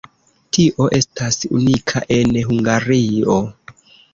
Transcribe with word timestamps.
Tio 0.55 0.87
estas 0.99 1.37
unika 1.59 2.03
en 2.17 2.35
Hungario. 2.49 3.39